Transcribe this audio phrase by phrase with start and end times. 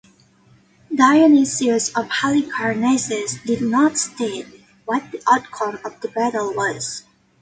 [0.95, 4.47] Dionysius of Halicarnassus did not state
[4.85, 7.03] what the outcome of the battle was.